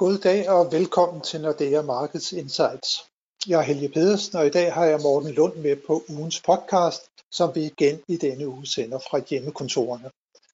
God 0.00 0.18
dag 0.18 0.50
og 0.50 0.72
velkommen 0.72 1.20
til 1.20 1.40
Nordea 1.40 1.82
Markets 1.82 2.32
Insights. 2.32 3.10
Jeg 3.46 3.58
er 3.58 3.62
Helge 3.62 3.88
Pedersen, 3.88 4.38
og 4.38 4.46
i 4.46 4.50
dag 4.50 4.74
har 4.74 4.84
jeg 4.84 5.00
Morten 5.02 5.30
Lund 5.30 5.56
med 5.56 5.76
på 5.86 6.02
ugens 6.08 6.40
podcast, 6.40 7.02
som 7.30 7.54
vi 7.54 7.60
igen 7.60 8.00
i 8.08 8.16
denne 8.16 8.48
uge 8.48 8.66
sender 8.66 8.98
fra 8.98 9.20
hjemmekontorerne. 9.30 10.10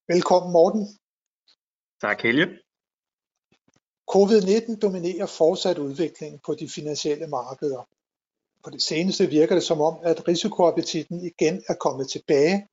Velkommen 0.09 0.52
Morten. 0.52 0.98
Tak 2.01 2.23
Helge. 2.23 2.46
Covid-19 4.14 4.79
dominerer 4.79 5.27
fortsat 5.27 5.78
udviklingen 5.78 6.41
på 6.47 6.55
de 6.55 6.69
finansielle 6.69 7.27
markeder. 7.27 7.88
På 8.65 8.70
det 8.70 8.83
seneste 8.83 9.27
virker 9.27 9.55
det 9.55 9.65
som 9.65 9.80
om, 9.80 9.95
at 10.02 10.28
risikoappetitten 10.28 11.24
igen 11.24 11.62
er 11.69 11.74
kommet 11.74 12.10
tilbage, 12.10 12.69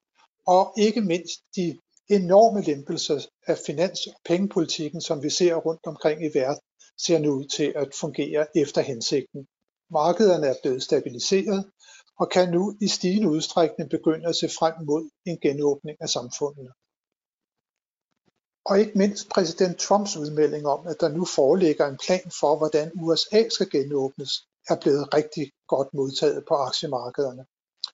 og 0.47 0.73
ikke 0.77 1.01
mindst 1.01 1.39
de 1.55 1.79
enorme 2.09 2.61
lempelser 2.61 3.27
af 3.47 3.57
finans- 3.57 4.07
og 4.07 4.13
pengepolitikken, 4.25 5.01
som 5.01 5.23
vi 5.23 5.29
ser 5.29 5.55
rundt 5.55 5.85
omkring 5.87 6.25
i 6.25 6.29
verden, 6.33 6.61
ser 6.97 7.19
nu 7.19 7.31
ud 7.33 7.45
til 7.45 7.73
at 7.75 7.95
fungere 8.01 8.47
efter 8.57 8.81
hensigten. 8.81 9.47
Markederne 9.91 10.47
er 10.47 10.55
blevet 10.63 10.83
stabiliseret 10.83 11.71
og 12.19 12.29
kan 12.29 12.51
nu 12.51 12.77
i 12.81 12.87
stigende 12.87 13.29
udstrækning 13.29 13.89
begynde 13.89 14.27
at 14.27 14.35
se 14.35 14.49
frem 14.49 14.73
mod 14.85 15.09
en 15.25 15.39
genåbning 15.39 15.97
af 16.01 16.09
samfundene. 16.09 16.71
Og 18.65 18.79
ikke 18.79 18.97
mindst 18.97 19.29
præsident 19.29 19.77
Trumps 19.77 20.17
udmelding 20.17 20.65
om, 20.67 20.87
at 20.87 20.95
der 20.99 21.09
nu 21.09 21.25
foreligger 21.25 21.87
en 21.87 21.97
plan 22.05 22.31
for, 22.39 22.57
hvordan 22.57 22.91
USA 22.95 23.49
skal 23.49 23.69
genåbnes, 23.69 24.31
er 24.69 24.77
blevet 24.81 25.13
rigtig 25.13 25.51
godt 25.67 25.93
modtaget 25.93 26.45
på 26.47 26.53
aktiemarkederne. 26.53 27.45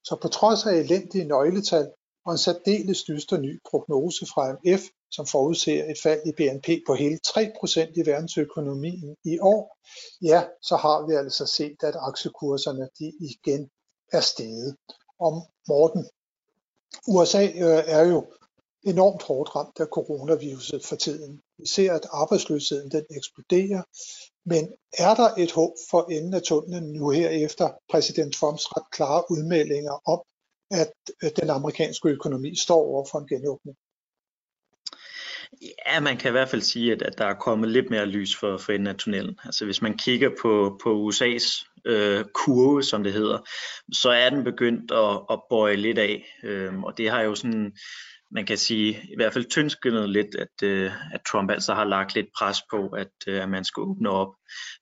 Så 0.03 0.17
på 0.21 0.27
trods 0.27 0.65
af 0.65 0.73
elendige 0.73 1.25
nøgletal 1.25 1.91
og 2.29 2.33
en 2.33 2.37
særdeles 2.37 3.03
dyster 3.03 3.37
ny 3.37 3.61
prognose 3.69 4.25
fra 4.25 4.53
MF, 4.53 4.81
som 5.11 5.25
forudser 5.25 5.83
et 5.91 5.99
fald 6.03 6.21
i 6.25 6.31
BNP 6.31 6.67
på 6.87 6.93
hele 6.93 7.19
3% 7.27 8.01
i 8.01 8.05
verdensøkonomien 8.05 9.15
i 9.25 9.39
år, 9.39 9.77
ja, 10.21 10.43
så 10.61 10.75
har 10.75 11.07
vi 11.07 11.13
altså 11.13 11.45
set, 11.45 11.83
at 11.83 11.95
aktiekurserne 11.99 12.89
de 12.99 13.13
igen 13.19 13.69
er 14.13 14.19
steget. 14.19 14.75
Og 15.19 15.31
Morten, 15.67 16.07
USA 17.07 17.43
øh, 17.43 17.83
er 17.97 18.03
jo 18.05 18.25
enormt 18.83 19.23
hårdt 19.23 19.55
ramt 19.55 19.79
af 19.79 19.85
coronaviruset 19.85 20.85
for 20.85 20.95
tiden. 20.95 21.41
Vi 21.57 21.67
ser, 21.67 21.93
at 21.93 22.07
arbejdsløsheden 22.11 22.91
den 22.91 23.05
eksploderer, 23.17 23.81
men 24.45 24.63
er 24.97 25.13
der 25.15 25.29
et 25.37 25.51
håb 25.51 25.73
for 25.89 26.01
enden 26.11 26.33
af 26.33 26.41
tunnelen 26.41 26.93
nu 26.93 27.09
her 27.09 27.29
efter 27.29 27.69
præsident 27.91 28.33
Trumps 28.33 28.65
ret 28.71 28.91
klare 28.91 29.23
udmeldinger 29.31 30.09
om, 30.13 30.21
at 30.71 30.91
den 31.41 31.49
amerikanske 31.49 32.09
økonomi 32.09 32.55
står 32.55 32.75
over 32.75 33.05
for 33.11 33.19
en 33.19 33.27
genåbning? 33.27 33.77
Ja, 35.87 35.99
man 35.99 36.17
kan 36.17 36.29
i 36.29 36.31
hvert 36.31 36.49
fald 36.49 36.61
sige, 36.61 36.91
at, 36.91 37.01
at 37.01 37.17
der 37.17 37.25
er 37.25 37.33
kommet 37.33 37.69
lidt 37.69 37.89
mere 37.89 38.05
lys 38.05 38.35
for, 38.35 38.57
for 38.57 38.71
enden 38.71 38.87
af 38.87 38.95
tunnelen. 38.95 39.39
Altså 39.45 39.65
hvis 39.65 39.81
man 39.81 39.97
kigger 39.97 40.29
på, 40.41 40.79
på 40.83 41.09
USA's 41.09 41.81
øh, 41.85 42.25
kurve, 42.33 42.83
som 42.83 43.03
det 43.03 43.13
hedder, 43.13 43.39
så 43.93 44.09
er 44.09 44.29
den 44.29 44.43
begyndt 44.43 44.91
at, 44.91 45.21
at 45.29 45.41
bøje 45.49 45.75
lidt 45.75 45.97
af. 45.97 46.35
Øhm, 46.43 46.83
og 46.83 46.97
det 46.97 47.09
har 47.09 47.21
jo 47.21 47.35
sådan 47.35 47.73
man 48.31 48.45
kan 48.45 48.57
sige, 48.57 48.89
i 48.89 49.15
hvert 49.15 49.33
fald 49.33 49.45
tyndskyndet 49.45 50.09
lidt, 50.09 50.35
at, 50.35 50.63
øh, 50.63 50.91
at 51.13 51.21
Trump 51.31 51.51
altså 51.51 51.73
har 51.73 51.85
lagt 51.85 52.15
lidt 52.15 52.27
pres 52.37 52.57
på, 52.71 52.87
at, 52.87 53.11
øh, 53.27 53.43
at 53.43 53.49
man 53.49 53.63
skal 53.63 53.81
åbne 53.81 54.09
op. 54.09 54.35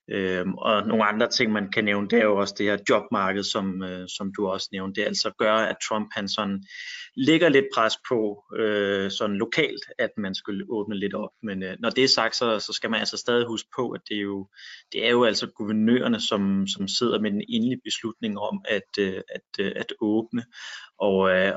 Øhm, 0.10 0.54
og 0.54 0.88
nogle 0.88 1.06
andre 1.06 1.30
ting, 1.30 1.52
man 1.52 1.72
kan 1.72 1.86
nævne, 1.86 2.08
det 2.10 2.20
er 2.20 2.24
jo 2.24 2.38
også 2.38 2.56
det 2.58 2.66
her 2.66 2.78
jobmarked, 2.90 3.44
som, 3.44 3.84
øh, 3.84 4.08
som 4.18 4.34
du 4.38 4.48
også 4.48 4.70
nævnte. 4.72 5.02
Det 5.02 5.08
altså 5.08 5.32
gør, 5.38 5.54
at 5.54 5.76
Trump 5.90 6.10
han 6.14 6.30
sådan 6.30 6.64
lægger 7.16 7.50
lidt 7.50 7.66
pres 7.76 7.94
på 8.10 8.44
øh, 8.56 9.12
sådan 9.12 9.36
lokalt, 9.36 9.84
at 10.00 10.10
man 10.18 10.36
skulle 10.36 10.66
åbne 10.70 10.96
lidt 10.96 11.14
op. 11.14 11.32
Men 11.44 11.64
øh, 11.64 11.76
når 11.80 11.90
det 11.90 12.04
er 12.04 12.08
sagt, 12.08 12.36
så, 12.36 12.60
så 12.60 12.74
skal 12.74 12.90
man 12.90 13.00
altså 13.00 13.18
stadig 13.18 13.48
huske 13.48 13.70
på, 13.76 13.90
at 13.90 14.02
det 14.10 14.18
er 14.18 14.22
jo, 14.22 14.48
det 14.92 15.06
er 15.06 15.12
jo 15.12 15.24
altså 15.24 15.48
guvernørerne, 15.48 16.20
som, 16.20 16.68
som 16.68 16.88
sidder 16.88 17.20
med 17.20 17.32
den 17.32 17.44
endelige 17.50 17.82
beslutning 17.84 18.40
om 18.40 18.62
at, 18.66 18.92
øh, 19.00 19.22
at, 19.30 19.66
øh, 19.66 19.72
at 19.76 19.94
åbne. 20.02 20.44
Og, 21.00 21.30
øh, 21.32 21.54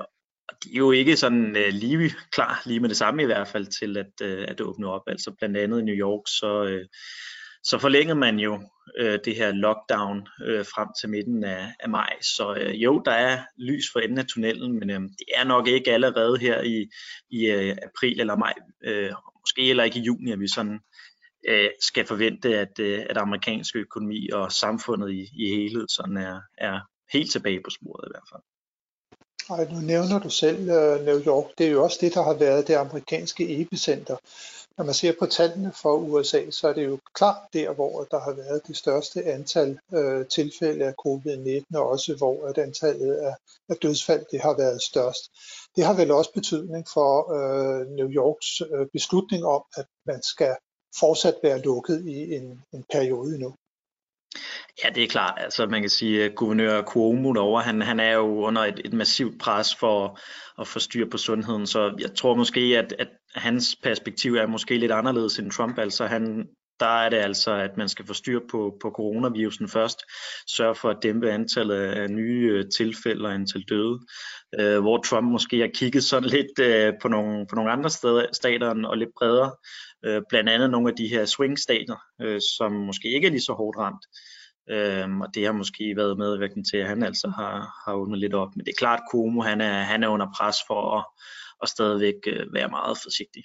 de 0.65 0.69
er 0.73 0.77
jo 0.77 0.91
ikke 0.91 1.17
sådan 1.17 1.57
øh, 1.57 1.73
lige 1.73 2.15
klar 2.33 2.63
lige 2.67 2.81
med 2.81 2.89
det 2.89 2.97
samme 2.97 3.23
i 3.23 3.27
hvert 3.27 3.49
fald 3.49 3.67
til 3.67 3.97
at, 3.97 4.13
øh, 4.23 4.45
at 4.49 4.61
åbne 4.61 4.89
op. 4.89 5.03
Altså 5.07 5.35
blandt 5.39 5.57
andet 5.57 5.81
i 5.81 5.85
New 5.85 5.95
York, 5.95 6.23
så, 6.27 6.65
øh, 6.65 6.87
så 7.63 7.79
forlængede 7.79 8.19
man 8.19 8.39
jo 8.39 8.63
øh, 8.99 9.19
det 9.25 9.37
her 9.37 9.53
lockdown 9.53 10.29
øh, 10.47 10.65
frem 10.65 10.89
til 11.01 11.09
midten 11.09 11.45
af, 11.45 11.75
af 11.81 11.89
maj. 11.89 12.13
Så 12.23 12.55
øh, 12.55 12.75
jo, 12.75 13.03
der 13.05 13.13
er 13.13 13.43
lys 13.59 13.85
for 13.93 14.01
enden 14.01 14.19
af 14.19 14.27
tunnelen, 14.27 14.79
men 14.79 14.91
øh, 14.91 15.01
det 15.01 15.27
er 15.35 15.45
nok 15.45 15.69
ikke 15.69 15.93
allerede 15.93 16.39
her 16.39 16.63
i, 16.63 16.89
i 17.31 17.47
øh, 17.47 17.77
april 17.83 18.21
eller 18.21 18.37
maj, 18.37 18.55
øh, 18.85 19.13
måske 19.41 19.65
heller 19.65 19.85
ikke 19.85 19.99
i 19.99 20.03
juni, 20.03 20.33
at 20.33 20.41
vi 20.41 20.49
sådan 20.49 20.81
øh, 21.49 21.71
skal 21.81 22.07
forvente, 22.07 22.59
at, 22.59 22.79
øh, 22.81 23.07
at 23.11 23.17
amerikansk 23.17 23.77
økonomi 23.77 24.29
og 24.33 24.53
samfundet 24.53 25.11
i, 25.11 25.21
i 25.45 25.49
helhed 25.49 25.87
sådan 25.89 26.17
er, 26.17 26.41
er 26.59 26.81
helt 27.13 27.31
tilbage 27.31 27.61
på 27.65 27.71
sporet 27.71 28.05
i 28.07 28.13
hvert 28.13 28.29
fald. 28.33 28.43
Ej, 29.49 29.65
nu 29.73 29.81
nævner 29.81 30.19
du 30.19 30.31
selv 30.31 30.61
uh, 30.61 31.07
New 31.07 31.21
York. 31.27 31.45
Det 31.59 31.67
er 31.67 31.71
jo 31.71 31.83
også 31.83 31.99
det, 32.01 32.15
der 32.15 32.23
har 32.23 32.35
været 32.35 32.69
det 32.69 32.75
amerikanske 32.75 33.61
epicenter. 33.61 34.17
Når 34.77 34.85
man 34.85 34.95
ser 34.95 35.13
på 35.19 35.27
tallene 35.27 35.73
for 35.83 35.97
USA, 35.97 36.51
så 36.51 36.69
er 36.69 36.73
det 36.73 36.85
jo 36.85 36.99
klart 37.15 37.43
der, 37.53 37.73
hvor 37.73 38.05
der 38.11 38.21
har 38.21 38.33
været 38.33 38.67
det 38.67 38.77
største 38.77 39.25
antal 39.25 39.79
øh, 39.95 40.27
tilfælde 40.27 40.85
af 40.85 40.95
covid-19, 41.07 41.79
og 41.79 41.89
også 41.89 42.15
hvor 42.17 42.47
at 42.47 42.59
antallet 42.59 43.15
af, 43.15 43.35
af 43.69 43.77
dødsfald 43.77 44.25
det 44.31 44.41
har 44.41 44.57
været 44.57 44.83
størst. 44.83 45.31
Det 45.77 45.85
har 45.85 45.95
vel 45.95 46.11
også 46.11 46.33
betydning 46.33 46.87
for 46.93 47.33
øh, 47.33 47.87
New 47.87 48.09
Yorks 48.09 48.61
øh, 48.61 48.87
beslutning 48.93 49.45
om, 49.45 49.63
at 49.77 49.87
man 50.07 50.23
skal 50.23 50.57
fortsat 51.01 51.35
være 51.43 51.61
lukket 51.61 52.07
i 52.07 52.35
en, 52.35 52.63
en 52.73 52.85
periode 52.93 53.39
nu. 53.39 53.55
Ja, 54.85 54.89
det 54.91 55.03
er 55.03 55.09
klart. 55.09 55.35
Altså, 55.37 55.67
man 55.67 55.81
kan 55.81 55.91
sige, 55.91 56.25
at 56.25 56.35
guvernør 56.35 56.83
Cuomo 56.83 57.33
derovre, 57.33 57.63
han, 57.63 57.83
han 57.83 58.01
er 58.01 58.13
jo 58.13 58.45
under 58.45 58.65
et, 58.65 58.81
et 58.85 58.93
massivt 58.93 59.39
pres 59.41 59.75
for 59.75 60.19
at 60.61 60.69
få 60.69 60.79
styr 60.79 61.11
på 61.11 61.19
sundheden, 61.19 61.67
så 61.67 61.95
jeg 61.99 62.15
tror 62.15 62.35
måske, 62.35 62.61
at, 62.61 62.95
at 62.99 63.09
hans 63.35 63.77
perspektiv 63.83 64.35
er 64.35 64.47
måske 64.47 64.79
lidt 64.79 64.93
anderledes 64.93 65.39
end 65.39 65.51
Trump. 65.51 65.79
Altså, 65.79 66.07
han, 66.07 66.49
der 66.81 66.87
er 66.87 67.09
det 67.09 67.17
altså, 67.17 67.53
at 67.53 67.77
man 67.77 67.89
skal 67.89 68.07
få 68.07 68.15
styr 68.15 68.41
på, 68.51 68.77
på 68.83 68.91
coronavirusen 68.91 69.69
først, 69.69 69.99
sørge 70.47 70.75
for 70.75 70.91
at 70.91 71.03
dæmpe 71.03 71.31
antallet 71.31 71.75
af 71.75 72.11
nye 72.11 72.49
øh, 72.53 72.65
tilfælde 72.77 73.27
og 73.27 73.35
antal 73.35 73.63
døde, 73.63 74.01
øh, 74.61 74.81
hvor 74.81 75.03
Trump 75.03 75.31
måske 75.31 75.61
har 75.61 75.71
kigget 75.75 76.05
sådan 76.05 76.29
lidt 76.37 76.59
øh, 76.59 76.93
på, 77.03 77.09
nogle, 77.09 77.47
på 77.47 77.55
nogle 77.55 77.73
andre 77.73 77.91
steder, 77.91 78.27
stater 78.33 78.87
og 78.87 78.99
lidt 78.99 79.11
bredere, 79.19 79.53
øh, 80.05 80.23
blandt 80.29 80.51
andet 80.51 80.71
nogle 80.71 80.91
af 80.91 80.97
de 80.97 81.09
her 81.09 81.25
swing-stater, 81.25 81.97
øh, 82.23 82.41
som 82.59 82.73
måske 82.73 83.09
ikke 83.09 83.27
er 83.27 83.31
lige 83.31 83.41
så 83.41 83.53
hårdt 83.53 83.79
ramt. 83.79 84.05
Øhm, 84.71 85.21
og 85.21 85.29
det 85.35 85.47
har 85.47 85.53
måske 85.53 85.97
været 85.97 86.19
medvirkende 86.19 86.71
til, 86.71 86.77
at 86.77 86.89
han 86.89 87.03
altså 87.03 87.29
har, 87.29 87.55
har 87.85 87.95
åbnet 87.95 88.19
lidt 88.19 88.35
op. 88.35 88.57
Men 88.57 88.67
det 88.67 88.73
er 88.73 88.79
klart, 88.79 88.99
at 88.99 89.09
Komo 89.13 89.41
han 89.41 89.61
er, 89.61 89.83
han 89.83 90.03
er 90.03 90.09
under 90.09 90.27
pres 90.37 90.57
for 90.67 90.99
at, 90.99 91.05
at 91.63 91.69
stadigvæk 91.69 92.15
øh, 92.27 92.55
være 92.55 92.69
meget 92.69 92.99
forsigtig. 93.03 93.45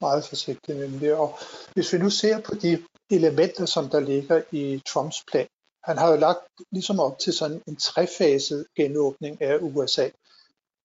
Meget 0.00 0.24
forsigtig 0.24 0.74
nemlig. 0.74 1.14
Og 1.14 1.38
hvis 1.74 1.92
vi 1.92 1.98
nu 1.98 2.10
ser 2.10 2.40
på 2.40 2.54
de 2.54 2.84
elementer, 3.10 3.66
som 3.66 3.88
der 3.88 4.00
ligger 4.00 4.42
i 4.52 4.82
Trumps 4.86 5.24
plan, 5.30 5.48
han 5.84 5.98
har 5.98 6.10
jo 6.10 6.16
lagt 6.16 6.38
ligesom 6.72 7.00
op 7.00 7.18
til 7.18 7.32
sådan 7.32 7.62
en 7.66 7.76
trefaset 7.76 8.66
genåbning 8.76 9.42
af 9.42 9.58
USA. 9.60 10.08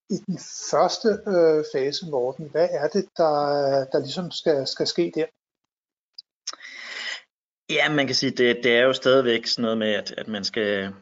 I 0.10 0.18
den 0.28 0.40
første 0.72 1.08
øh, 1.28 1.64
fase, 1.74 2.10
Morten, 2.10 2.50
hvad 2.50 2.68
er 2.72 2.88
det, 2.88 3.06
der, 3.18 3.36
der 3.92 4.00
ligesom 4.00 4.32
skal, 4.32 4.68
skal 4.68 4.88
ske 4.88 5.12
der? 5.16 5.26
Ja, 7.74 7.94
man 7.94 8.06
kan 8.08 8.16
sige, 8.16 8.32
det, 8.32 8.64
det 8.64 8.78
er 8.78 8.84
jo 8.84 8.94
stadigvæk 8.94 9.48
sådan 9.48 9.62
noget 9.62 9.78
med, 9.78 9.94
at, 9.94 10.12
at 10.18 10.28
man 10.28 10.44
skal 10.44 10.94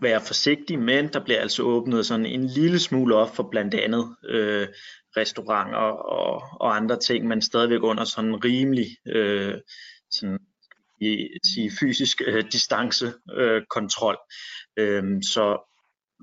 være 0.00 0.20
forsigtig, 0.20 0.78
men 0.78 1.12
der 1.12 1.24
bliver 1.24 1.40
altså 1.40 1.62
åbnet 1.62 2.06
sådan 2.06 2.26
en 2.26 2.46
lille 2.46 2.78
smule 2.78 3.14
op 3.14 3.36
for 3.36 3.48
blandt 3.50 3.74
andet 3.74 4.16
øh, 4.28 4.68
restauranter 5.16 5.78
og, 5.78 6.42
og 6.60 6.76
andre 6.76 6.98
ting, 6.98 7.26
men 7.26 7.42
stadigvæk 7.42 7.82
under 7.82 8.04
sådan 8.04 8.44
rimelig 8.44 8.86
øh, 9.06 9.54
sådan, 10.10 10.38
i, 11.00 11.28
sige, 11.44 11.70
fysisk 11.80 12.22
øh, 12.26 12.44
distancekontrol. 12.52 14.18
Øh, 14.76 14.96
øh, 14.96 15.22
så 15.22 15.68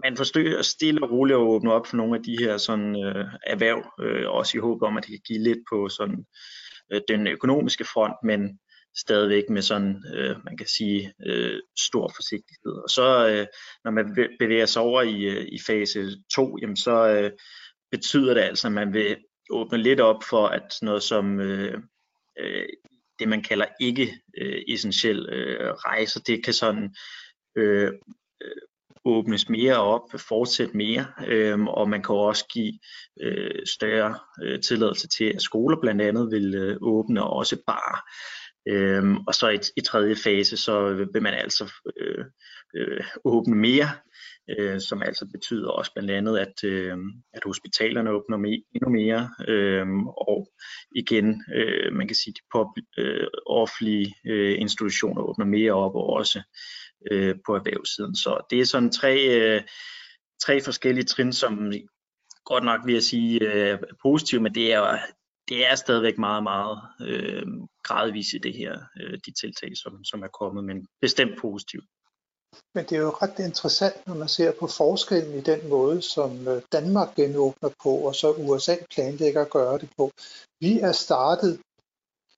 man 0.04 0.18
forsøger 0.18 0.62
stille 0.62 1.04
og 1.04 1.12
roligt 1.12 1.36
at 1.36 1.42
åbne 1.42 1.74
op 1.74 1.88
for 1.88 1.98
nogle 1.98 2.16
af 2.16 2.24
de 2.24 2.38
her 2.40 2.58
sådan, 2.58 3.04
øh, 3.06 3.26
erhverv, 3.48 3.94
øh, 4.02 4.30
også 4.30 4.58
i 4.58 4.62
håb 4.62 4.82
om, 4.82 4.98
at 4.98 5.04
det 5.04 5.10
kan 5.10 5.22
give 5.28 5.44
lidt 5.44 5.60
på 5.72 5.90
sådan, 5.90 6.26
øh, 6.94 7.02
den 7.08 7.28
økonomiske 7.28 7.86
front, 7.86 8.16
men 8.24 8.60
stadigvæk 8.98 9.44
med 9.50 9.62
sådan, 9.62 10.04
øh, 10.16 10.36
man 10.46 10.58
kan 10.58 10.68
sige, 10.68 11.14
øh, 11.26 11.60
stor 11.80 12.12
forsigtighed. 12.16 12.84
Og 12.84 12.90
så 12.90 13.28
øh, 13.30 13.48
når 13.84 13.92
man 13.92 14.16
bevæger 14.40 14.66
sig 14.66 14.82
over 14.82 15.02
i, 15.02 15.24
øh, 15.24 15.46
i 15.52 15.60
fase 15.68 16.10
2, 16.36 16.58
jamen 16.62 16.76
så 16.76 17.10
øh, 17.10 17.32
betyder 17.92 18.34
det 18.34 18.42
altså, 18.42 18.68
at 18.68 18.74
man 18.74 18.94
vil 18.94 19.18
åbne 19.50 19.78
lidt 19.78 20.00
op 20.00 20.24
for, 20.30 20.48
at 20.48 20.78
noget 20.82 21.04
som 21.04 21.40
øh, 21.40 21.82
øh, 22.40 22.66
det, 23.20 23.28
man 23.28 23.44
kalder 23.44 23.66
ikke 23.80 24.14
øh, 24.38 24.62
essentiel 24.68 25.30
øh, 25.30 25.74
rejser, 25.74 26.20
det 26.20 26.44
kan 26.44 26.54
sådan 26.54 26.96
øh, 27.56 27.92
øh, 28.42 28.62
åbnes 29.06 29.50
mere 29.50 29.76
op, 29.76 30.02
fortsætte 30.18 30.78
mere, 30.78 31.06
øh, 31.28 31.62
og 31.62 31.90
man 31.90 32.04
kan 32.04 32.16
også 32.16 32.46
give 32.48 32.74
øh, 33.22 33.66
større 33.66 34.20
øh, 34.44 34.62
tilladelse 34.62 35.08
til, 35.08 35.26
at 35.36 35.42
skoler 35.42 35.78
blandt 35.82 36.02
andet 36.02 36.32
vil 36.32 36.56
øh, 36.56 36.78
åbne, 36.82 37.24
og 37.24 37.30
også 37.30 37.58
bare 37.68 38.02
Øhm, 38.70 39.18
og 39.18 39.34
så 39.34 39.50
i, 39.50 39.60
i 39.78 39.82
tredje 39.82 40.16
fase, 40.16 40.58
så 40.58 40.94
vil 41.14 41.22
man 41.22 41.34
altså 41.34 41.74
øh, 41.98 42.26
øh, 42.76 43.04
åbne 43.26 43.56
mere, 43.56 43.90
øh, 44.50 44.82
som 44.82 45.02
altså 45.02 45.26
betyder 45.34 45.70
også 45.70 45.94
blandt 45.94 46.12
andet, 46.12 46.38
at, 46.38 46.64
øh, 46.64 46.98
at 47.34 47.44
hospitalerne 47.46 48.12
åbner 48.12 48.38
me, 48.38 48.52
endnu 48.76 48.90
mere, 48.90 49.30
øh, 49.48 49.88
og 50.06 50.52
igen, 50.96 51.44
øh, 51.56 51.94
man 51.94 52.08
kan 52.08 52.16
sige, 52.16 52.34
de 52.34 52.42
pop, 52.54 52.68
øh, 52.98 53.28
offentlige 53.46 54.16
øh, 54.28 54.62
institutioner 54.62 55.22
åbner 55.22 55.46
mere 55.46 55.74
op, 55.74 55.96
og 55.96 56.10
også 56.10 56.42
øh, 57.12 57.36
på 57.46 57.56
erhvervssiden. 57.56 58.16
Så 58.16 58.48
det 58.50 58.60
er 58.60 58.66
sådan 58.66 58.92
tre, 58.92 59.16
øh, 59.16 59.62
tre 60.42 60.62
forskellige 60.62 61.06
trin, 61.06 61.34
som 61.34 61.74
godt 62.46 62.64
nok 62.64 62.82
vil 62.86 62.94
jeg 62.94 63.04
sige 63.04 63.54
øh, 63.54 63.80
positive, 64.02 64.42
men 64.42 64.56
det 64.56 64.74
er, 64.74 64.98
det 65.50 65.68
er 65.68 65.76
stadigvæk 65.76 66.18
meget, 66.18 66.44
meget 66.44 66.80
øh, 67.02 67.46
gradvist 67.84 68.34
i 68.34 68.38
det 68.38 68.54
her, 68.54 68.80
øh, 69.02 69.20
de 69.26 69.32
tiltag, 69.42 69.72
som, 69.78 70.04
som 70.04 70.24
er 70.24 70.28
kommet, 70.28 70.64
men 70.64 70.88
bestemt 71.02 71.38
positivt. 71.38 71.86
Men 72.76 72.86
det 72.86 72.96
er 72.96 73.02
jo 73.02 73.10
ret 73.10 73.40
interessant, 73.40 74.08
når 74.08 74.16
man 74.16 74.28
ser 74.28 74.52
på 74.60 74.68
forskellen 74.68 75.38
i 75.38 75.42
den 75.42 75.70
måde, 75.70 76.02
som 76.02 76.48
øh, 76.48 76.62
Danmark 76.72 77.16
genåbner 77.16 77.70
på, 77.84 77.90
og 77.90 78.16
så 78.16 78.32
USA 78.32 78.76
planlægger 78.94 79.42
at 79.42 79.50
gøre 79.50 79.78
det 79.78 79.90
på. 79.98 80.12
Vi 80.60 80.80
er 80.80 80.92
startet 80.92 81.60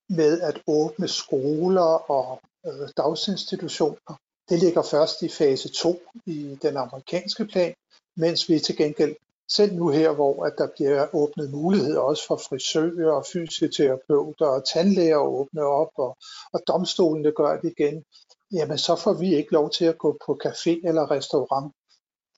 med 0.09 0.41
at 0.41 0.61
åbne 0.67 1.07
skoler 1.07 2.11
og 2.11 2.41
øh, 2.65 2.89
dagsinstitutioner. 2.97 4.13
Det 4.49 4.59
ligger 4.59 4.83
først 4.83 5.21
i 5.21 5.29
fase 5.29 5.69
2 5.69 6.01
i 6.25 6.57
den 6.61 6.77
amerikanske 6.77 7.45
plan, 7.45 7.73
mens 8.15 8.49
vi 8.49 8.59
til 8.59 8.77
gengæld 8.77 9.15
selv 9.55 9.73
nu 9.75 9.89
her, 9.89 10.11
hvor 10.11 10.45
at 10.45 10.53
der 10.57 10.67
bliver 10.75 11.15
åbnet 11.15 11.51
mulighed 11.51 11.95
også 11.95 12.23
for 12.27 12.35
frisører 12.35 13.11
og 13.11 13.25
fysioterapeuter 13.33 14.45
og 14.45 14.67
tandlæger 14.73 15.19
at 15.19 15.27
åbne 15.27 15.61
op, 15.61 15.91
og, 15.97 16.17
og 16.53 16.59
domstolene 16.67 17.31
gør 17.31 17.59
det 17.61 17.73
igen, 17.77 18.03
jamen 18.51 18.77
så 18.77 18.95
får 18.95 19.13
vi 19.13 19.35
ikke 19.35 19.51
lov 19.51 19.69
til 19.69 19.85
at 19.85 19.97
gå 19.97 20.17
på 20.25 20.39
café 20.45 20.87
eller 20.87 21.11
restaurant. 21.11 21.73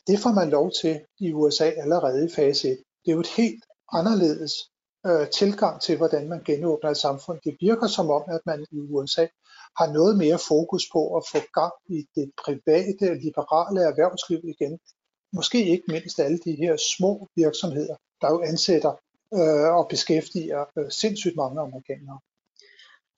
Det 0.08 0.20
får 0.20 0.32
man 0.32 0.50
lov 0.50 0.72
til 0.82 1.02
i 1.20 1.34
USA 1.34 1.66
allerede 1.66 2.26
i 2.26 2.30
fase 2.36 2.72
1. 2.72 2.78
Det 3.06 3.12
er 3.12 3.16
jo 3.16 3.20
et 3.20 3.36
helt 3.38 3.64
anderledes 3.92 4.54
øh, 5.08 5.30
tilgang 5.30 5.82
til, 5.82 5.98
hvordan 5.98 6.30
man 6.30 6.44
genåbner 6.46 6.90
et 6.90 6.98
samfund. 6.98 7.40
Det 7.44 7.58
virker 7.60 7.88
som 7.88 8.10
om, 8.10 8.24
at 8.28 8.42
man 8.46 8.66
i 8.72 8.80
USA 8.80 9.28
har 9.80 9.88
noget 9.94 10.18
mere 10.18 10.40
fokus 10.48 10.84
på 10.94 11.18
at 11.18 11.24
få 11.32 11.38
gang 11.54 11.74
i 11.90 12.00
det 12.16 12.32
private, 12.44 13.06
liberale 13.26 13.82
erhvervsliv 13.90 14.42
igen, 14.44 14.80
måske 15.34 15.70
ikke 15.70 15.84
mindst 15.88 16.20
alle 16.20 16.40
de 16.46 16.56
her 16.56 16.78
små 16.98 17.30
virksomheder, 17.36 17.96
der 18.22 18.30
jo 18.30 18.42
ansætter 18.42 18.94
øh, 19.34 19.70
og 19.78 19.88
beskæftiger 19.90 20.66
øh, 20.78 20.92
sindssygt 20.92 21.36
mange 21.36 21.62
amerikanere. 21.62 22.20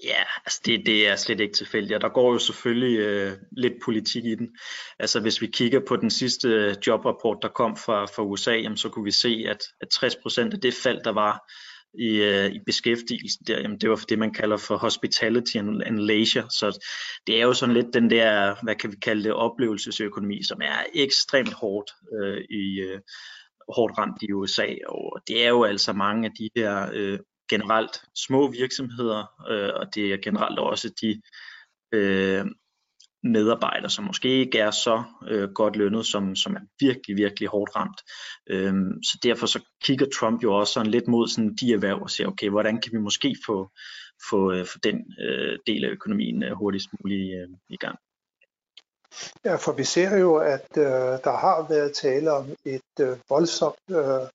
Ja, 0.04 0.24
altså 0.46 0.62
det, 0.66 0.86
det 0.86 1.08
er 1.08 1.16
slet 1.16 1.40
ikke 1.40 1.54
tilfældigt, 1.54 1.96
og 1.96 2.02
der 2.02 2.10
går 2.10 2.34
jo 2.34 2.40
selvfølgelig 2.40 3.00
øh, 3.00 3.38
lidt 3.52 3.74
politik 3.86 4.26
i 4.26 4.36
den. 4.36 4.58
Altså 5.00 5.20
hvis 5.20 5.42
vi 5.42 5.48
kigger 5.48 5.80
på 5.88 5.96
den 5.96 6.10
sidste 6.10 6.48
øh, 6.48 6.76
jobrapport, 6.88 7.38
der 7.42 7.48
kom 7.48 7.78
fra, 7.78 8.06
fra 8.06 8.24
USA, 8.24 8.52
jamen, 8.52 8.78
så 8.78 8.90
kunne 8.90 9.06
vi 9.06 9.12
se, 9.12 9.46
at, 9.48 9.64
at 9.82 9.88
60% 9.94 10.54
af 10.54 10.62
det 10.62 10.74
fald, 10.84 11.04
der 11.04 11.12
var 11.12 11.52
i, 12.00 12.22
øh, 12.22 12.52
i 12.52 12.60
beskæftigelsen 12.66 13.46
der, 13.48 13.60
jamen 13.60 13.78
det 13.78 13.90
var 13.90 13.96
for 13.96 14.06
det, 14.06 14.20
man 14.20 14.34
kalder 14.34 14.58
for 14.58 14.78
hospitality 14.78 15.58
and, 15.58 15.84
and 15.86 16.00
leisure. 16.00 16.46
Så 16.50 16.86
det 17.28 17.40
er 17.40 17.44
jo 17.44 17.54
sådan 17.54 17.76
lidt 17.76 17.94
den 17.94 18.10
der, 18.10 18.56
hvad 18.64 18.76
kan 18.76 18.92
vi 18.92 18.96
kalde 18.96 19.24
det, 19.24 19.34
oplevelsesøkonomi, 19.34 20.44
som 20.44 20.62
er 20.62 20.84
ekstremt 20.94 21.54
hårdt 21.54 21.92
øh, 22.14 22.44
i 22.50 22.80
øh, 22.80 23.00
hårdt 23.76 23.98
ramt 23.98 24.22
i 24.22 24.34
USA. 24.34 24.68
Og 24.88 25.22
det 25.28 25.46
er 25.46 25.50
jo 25.50 25.64
altså 25.64 25.94
mange 25.94 26.26
af 26.26 26.32
de 26.40 26.50
her 26.56 26.90
øh, 26.94 27.20
generelt 27.50 28.02
små 28.16 28.52
virksomheder, 28.52 29.20
øh, 29.50 29.72
og 29.76 29.96
det 29.96 30.14
er 30.14 30.18
generelt 30.18 30.60
også 30.60 30.94
de 31.02 31.22
øh, 31.92 32.46
medarbejdere, 33.26 33.90
som 33.90 34.06
måske 34.06 34.30
ikke 34.30 34.60
er 34.60 34.72
så 34.72 35.04
øh, 35.28 35.50
godt 35.50 35.76
lønnet, 35.76 36.06
som, 36.06 36.36
som 36.36 36.56
er 36.56 36.60
virkelig, 36.80 37.16
virkelig 37.18 37.50
hårdt 37.50 37.76
ramt. 37.76 38.02
Øhm, 38.50 39.04
så 39.04 39.20
derfor 39.24 39.48
så 39.48 39.60
kigger 39.84 40.06
Trump 40.20 40.44
jo 40.44 40.54
også 40.54 40.74
sådan 40.74 40.92
lidt 40.92 41.08
mod 41.08 41.28
sådan 41.28 41.56
de 41.56 41.74
erhverv 41.74 42.02
og 42.02 42.10
siger, 42.10 42.28
okay, 42.28 42.50
hvordan 42.50 42.82
kan 42.82 42.92
vi 42.92 42.98
måske 42.98 43.36
få, 43.46 43.70
få, 44.30 44.52
øh, 44.52 44.66
få 44.66 44.78
den 44.84 44.98
øh, 45.22 45.60
del 45.68 45.86
af 45.86 45.90
økonomien 45.90 46.44
øh, 46.44 46.52
hurtigst 46.52 46.90
muligt 47.00 47.42
øh, 47.42 47.48
i 47.70 47.78
gang. 47.78 47.98
Ja, 49.46 49.56
for 49.56 49.72
vi 49.72 49.84
ser 49.84 50.18
jo, 50.18 50.36
at 50.36 50.68
øh, 50.78 51.14
der 51.24 51.38
har 51.38 51.68
været 51.70 51.94
tale 51.94 52.32
om 52.32 52.46
et 52.66 52.94
øh, 53.00 53.18
voldsomt 53.30 53.76
øh, 53.92 54.28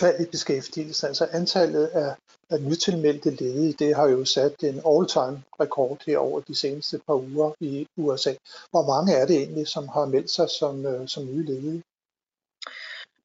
fald 0.00 0.20
i 0.20 0.30
beskæftigelse. 0.30 1.06
Altså 1.06 1.28
antallet 1.32 1.86
af, 1.86 2.14
af 2.50 2.62
nytilmeldte 2.62 3.30
ledige, 3.30 3.72
det 3.72 3.96
har 3.96 4.08
jo 4.08 4.24
sat 4.24 4.62
en 4.62 4.80
all-time 4.86 5.42
rekord 5.60 6.02
her 6.06 6.18
over 6.18 6.40
de 6.40 6.54
seneste 6.54 7.00
par 7.06 7.14
uger 7.14 7.52
i 7.60 7.86
USA. 7.96 8.34
Hvor 8.70 8.86
mange 8.86 9.12
er 9.20 9.26
det 9.26 9.36
egentlig, 9.36 9.68
som 9.68 9.88
har 9.88 10.06
meldt 10.06 10.30
sig 10.30 10.48
som, 10.58 10.86
øh, 10.86 11.08
som 11.08 11.26
nye 11.26 11.44
ledige? 11.44 11.82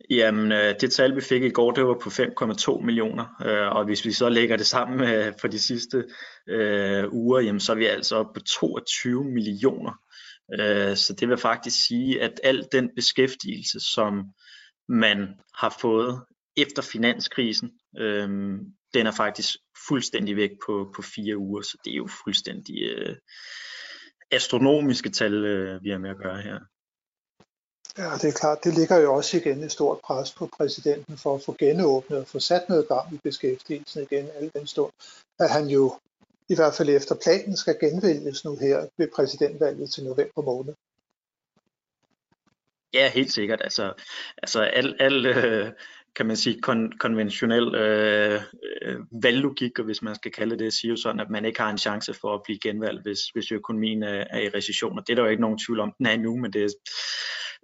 Jamen, 0.10 0.52
øh, 0.52 0.76
det 0.82 0.92
tal 0.92 1.16
vi 1.16 1.22
fik 1.22 1.44
i 1.44 1.50
går, 1.50 1.72
det 1.72 1.86
var 1.86 1.94
på 1.94 2.10
5,2 2.10 2.80
millioner, 2.80 3.26
øh, 3.46 3.76
og 3.76 3.86
hvis 3.86 4.06
vi 4.06 4.12
så 4.12 4.30
lægger 4.30 4.58
det 4.58 4.68
sammen 4.68 4.98
med 4.98 5.34
for 5.42 5.48
de 5.48 5.60
sidste 5.60 6.04
øh, 6.48 7.14
uger, 7.14 7.40
jamen, 7.40 7.60
så 7.60 7.72
er 7.72 7.76
vi 7.76 7.86
altså 7.86 8.16
oppe 8.16 8.40
på 8.40 8.46
22 8.46 9.24
millioner. 9.24 9.92
Øh, 10.60 10.96
så 10.96 11.14
det 11.20 11.30
vil 11.30 11.38
faktisk 11.38 11.86
sige, 11.88 12.22
at 12.22 12.40
al 12.44 12.68
den 12.72 12.90
beskæftigelse, 12.96 13.80
som 13.80 14.24
man 14.90 15.28
har 15.56 15.78
fået 15.82 16.22
efter 16.58 16.82
finanskrisen, 16.82 17.72
øh, 17.98 18.30
den 18.94 19.08
er 19.08 19.12
faktisk 19.12 19.58
fuldstændig 19.88 20.36
væk 20.36 20.52
på, 20.66 20.92
på 20.96 21.02
fire 21.02 21.38
uger, 21.38 21.62
så 21.62 21.78
det 21.86 21.92
er 21.92 21.98
jo 21.98 22.10
fuldstændig 22.24 22.84
øh, 22.84 23.16
astronomiske 24.32 25.10
tal, 25.10 25.34
øh, 25.34 25.84
vi 25.84 25.90
har 25.90 25.98
med 25.98 26.10
at 26.10 26.18
gøre 26.18 26.42
her. 26.42 26.60
Ja, 27.98 28.14
det 28.22 28.28
er 28.30 28.40
klart. 28.40 28.64
Det 28.64 28.74
ligger 28.74 28.98
jo 28.98 29.14
også 29.14 29.38
igen 29.38 29.64
et 29.64 29.72
stort 29.72 30.00
pres 30.04 30.34
på 30.34 30.50
præsidenten 30.58 31.18
for 31.18 31.36
at 31.36 31.42
få 31.46 31.56
genåbnet 31.60 32.20
og 32.20 32.28
få 32.28 32.40
sat 32.40 32.70
noget 32.70 32.88
gang 32.88 33.14
i 33.14 33.20
beskæftigelsen 33.24 34.04
igen, 34.04 34.30
al 34.36 34.52
den 34.56 34.68
stund, 34.68 34.92
at 35.40 35.50
han 35.50 35.68
jo 35.68 36.00
i 36.50 36.56
hvert 36.56 36.74
fald 36.74 36.90
efter 36.90 37.16
planen 37.24 37.58
skal 37.58 37.78
genvælges 37.80 38.46
nu 38.46 38.56
her 38.56 38.88
ved 38.98 39.08
præsidentvalget 39.16 39.92
til 39.92 40.04
november 40.04 40.42
måned. 40.42 40.74
Ja, 42.94 43.10
helt 43.10 43.32
sikkert. 43.32 43.62
Altså, 43.62 43.94
altså 44.38 44.62
al, 44.62 44.96
al 45.00 45.26
øh, 45.26 45.72
kan 46.18 46.26
man 46.26 46.36
sige, 46.36 46.62
kon, 46.62 46.92
konventionel 47.00 47.76
øh, 47.76 48.42
øh, 48.82 49.00
valglogik, 49.24 49.80
og 49.80 49.86
hvis 49.86 50.02
man 50.02 50.16
skal 50.16 50.32
kalde 50.32 50.60
det, 50.60 50.74
siger 50.74 50.90
jo 50.92 50.96
sådan, 50.96 51.20
at 51.20 51.30
man 51.30 51.46
ikke 51.46 51.60
har 51.60 51.70
en 51.70 51.78
chance 51.78 52.14
for 52.14 52.34
at 52.34 52.42
blive 52.44 52.60
genvalgt, 52.60 53.04
hvis, 53.04 53.20
hvis 53.34 53.52
økonomien 53.52 54.04
er, 54.04 54.24
er 54.30 54.40
i 54.40 54.50
recession. 54.50 55.00
Og 55.00 55.08
det 55.08 55.14
er 55.14 55.16
der 55.16 55.24
jo 55.24 55.30
ikke 55.30 55.42
nogen 55.42 55.58
tvivl 55.58 55.80
om, 55.80 55.94
den 55.98 56.06
er 56.06 56.18
nu, 56.18 56.38
men 56.38 56.54
det 56.54 56.64
er, 56.64 56.70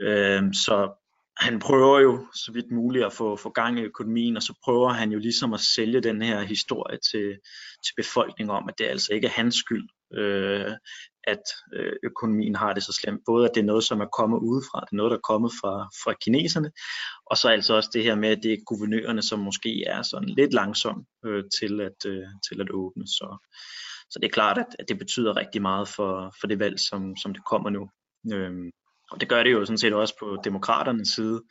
øh, 0.01 0.43
så 0.53 0.91
han 1.37 1.59
prøver 1.59 1.99
jo 1.99 2.27
så 2.33 2.51
vidt 2.51 2.71
muligt 2.71 3.05
at 3.05 3.13
få, 3.13 3.35
få 3.35 3.49
gang 3.49 3.79
i 3.79 3.83
økonomien, 3.83 4.37
og 4.37 4.43
så 4.43 4.53
prøver 4.63 4.89
han 4.89 5.11
jo 5.11 5.19
ligesom 5.19 5.53
at 5.53 5.59
sælge 5.59 6.01
den 6.01 6.21
her 6.21 6.41
historie 6.41 6.97
til, 7.11 7.37
til 7.85 7.93
befolkningen 7.97 8.55
om, 8.55 8.69
at 8.69 8.75
det 8.77 8.85
altså 8.85 9.13
ikke 9.13 9.27
er 9.27 9.31
hans 9.31 9.55
skyld, 9.55 9.89
øh, 10.17 10.71
at 11.27 11.43
øh, 11.73 11.93
økonomien 12.03 12.55
har 12.55 12.73
det 12.73 12.83
så 12.83 12.93
slemt. 12.93 13.21
Både 13.25 13.49
at 13.49 13.51
det 13.55 13.61
er 13.61 13.65
noget, 13.65 13.83
som 13.83 14.01
er 14.01 14.15
kommet 14.17 14.39
udefra, 14.39 14.79
det 14.79 14.91
er 14.91 14.95
noget, 14.95 15.11
der 15.11 15.17
er 15.17 15.29
kommet 15.31 15.51
fra, 15.61 15.73
fra 16.03 16.13
kineserne, 16.23 16.71
og 17.25 17.37
så 17.37 17.49
altså 17.49 17.73
også 17.73 17.89
det 17.93 18.03
her 18.03 18.15
med, 18.15 18.29
at 18.29 18.43
det 18.43 18.53
er 18.53 18.65
guvernørerne, 18.65 19.21
som 19.21 19.39
måske 19.39 19.83
er 19.87 20.01
sådan 20.01 20.29
lidt 20.29 20.53
langsom 20.53 21.05
øh, 21.25 21.43
til, 21.59 21.81
at, 21.81 21.99
øh, 22.05 22.27
til 22.49 22.61
at 22.61 22.71
åbne. 22.71 23.07
Så, 23.07 23.37
så 24.09 24.19
det 24.21 24.27
er 24.27 24.37
klart, 24.39 24.57
at, 24.57 24.75
at 24.79 24.89
det 24.89 24.97
betyder 24.97 25.37
rigtig 25.37 25.61
meget 25.61 25.87
for, 25.87 26.35
for 26.39 26.47
det 26.47 26.59
valg, 26.59 26.79
som, 26.79 27.15
som 27.17 27.33
det 27.33 27.45
kommer 27.45 27.69
nu. 27.69 27.89
Øh, 28.33 28.71
og 29.11 29.21
det 29.21 29.29
gør 29.29 29.43
det 29.43 29.51
jo 29.51 29.65
sådan 29.65 29.77
set 29.77 29.93
også 29.93 30.15
på 30.19 30.37
demokraternes 30.43 31.09
side. 31.09 31.41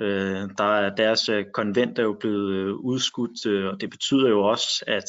Øh, 0.00 0.48
der 0.58 0.64
er, 0.64 0.94
deres 0.94 1.28
øh, 1.28 1.44
konvent 1.54 1.98
er 1.98 2.02
jo 2.02 2.16
blevet 2.20 2.52
øh, 2.52 2.74
udskudt, 2.74 3.46
øh, 3.46 3.66
og 3.66 3.80
det 3.80 3.90
betyder 3.90 4.28
jo 4.28 4.44
også, 4.44 4.84
at 4.86 5.04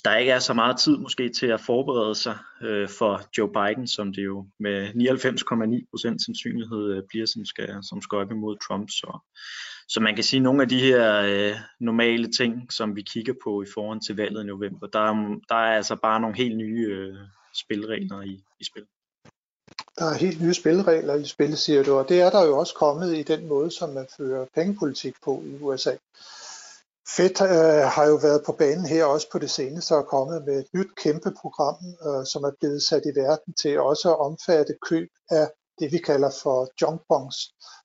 der 0.00 0.16
ikke 0.16 0.32
er 0.32 0.38
så 0.38 0.54
meget 0.54 0.78
tid 0.78 0.96
måske 0.96 1.28
til 1.28 1.46
at 1.46 1.60
forberede 1.60 2.14
sig 2.14 2.38
øh, 2.62 2.88
for 2.88 3.22
Joe 3.38 3.52
Biden, 3.52 3.86
som 3.86 4.12
det 4.12 4.24
jo 4.24 4.46
med 4.60 4.88
99,9% 4.88 6.24
sandsynlighed 6.24 6.92
øh, 6.92 7.02
bliver, 7.08 7.26
som 7.26 7.44
skal, 7.44 7.78
som 7.82 8.02
skal 8.02 8.18
op 8.18 8.30
imod 8.30 8.56
Trump. 8.68 8.90
Så, 8.90 9.18
så 9.88 10.00
man 10.00 10.14
kan 10.14 10.24
sige, 10.24 10.38
at 10.38 10.42
nogle 10.42 10.62
af 10.62 10.68
de 10.68 10.80
her 10.80 11.22
øh, 11.22 11.56
normale 11.80 12.32
ting, 12.32 12.72
som 12.72 12.96
vi 12.96 13.02
kigger 13.02 13.34
på 13.44 13.62
i 13.62 13.66
forhold 13.74 14.00
til 14.06 14.16
valget 14.16 14.42
i 14.42 14.46
november, 14.46 14.86
der, 14.86 15.06
der 15.48 15.54
er 15.54 15.76
altså 15.76 15.96
bare 15.96 16.20
nogle 16.20 16.36
helt 16.36 16.56
nye 16.56 16.86
øh, 16.90 17.14
spilregler 17.54 18.22
i, 18.22 18.44
i 18.60 18.64
spil. 18.64 18.84
Der 19.98 20.04
er 20.04 20.14
helt 20.14 20.42
nye 20.42 20.54
spilleregler 20.54 21.14
i 21.14 21.24
spil, 21.24 21.56
siger 21.56 21.82
du, 21.82 21.92
og 21.94 22.08
det 22.08 22.20
er 22.20 22.30
der 22.30 22.46
jo 22.46 22.58
også 22.58 22.74
kommet 22.74 23.16
i 23.16 23.22
den 23.22 23.48
måde, 23.48 23.70
som 23.70 23.90
man 23.90 24.06
fører 24.16 24.46
pengepolitik 24.54 25.14
på 25.24 25.42
i 25.46 25.62
USA. 25.62 25.90
Fed 27.16 27.36
øh, 27.42 27.84
har 27.94 28.06
jo 28.06 28.16
været 28.16 28.42
på 28.46 28.52
banen 28.52 28.86
her 28.86 29.04
også 29.04 29.28
på 29.32 29.38
det 29.38 29.50
seneste 29.50 29.96
og 29.96 30.06
kommet 30.06 30.44
med 30.46 30.58
et 30.58 30.68
nyt 30.74 30.94
kæmpe 30.96 31.30
program, 31.40 31.76
øh, 32.06 32.26
som 32.26 32.44
er 32.44 32.52
blevet 32.60 32.82
sat 32.82 33.02
i 33.06 33.18
verden 33.22 33.54
til 33.62 33.80
også 33.80 34.10
at 34.10 34.20
omfatte 34.20 34.74
køb 34.88 35.08
af 35.30 35.50
det, 35.78 35.92
vi 35.92 35.98
kalder 35.98 36.30
for 36.42 36.68
junk 36.80 37.00
bonds, 37.08 37.38